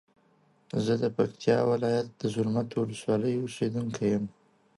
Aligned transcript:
زه 0.85 0.93
د 1.01 1.05
پکتیا 1.17 1.57
ولایت 1.71 2.07
د 2.11 2.21
زرمت 2.33 2.69
ولسوالی 2.73 3.33
اوسیدونکی 3.41 4.05
یم. 4.13 4.25